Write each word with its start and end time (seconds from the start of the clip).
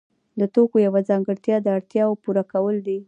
د 0.39 0.41
توکو 0.53 0.77
یوه 0.87 1.01
ځانګړتیا 1.09 1.57
د 1.61 1.67
اړتیاوو 1.77 2.19
پوره 2.23 2.43
کول 2.51 2.75
دي. 2.87 2.97